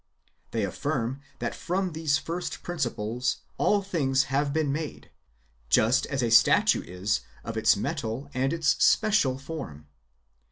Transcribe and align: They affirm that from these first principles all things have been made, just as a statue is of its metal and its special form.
They 0.49 0.63
affirm 0.63 1.21
that 1.37 1.53
from 1.53 1.91
these 1.93 2.17
first 2.17 2.63
principles 2.63 3.41
all 3.59 3.83
things 3.83 4.23
have 4.33 4.51
been 4.51 4.71
made, 4.71 5.11
just 5.69 6.07
as 6.07 6.23
a 6.23 6.31
statue 6.31 6.81
is 6.81 7.21
of 7.43 7.55
its 7.55 7.75
metal 7.77 8.27
and 8.33 8.51
its 8.51 8.83
special 8.83 9.37
form. 9.37 9.85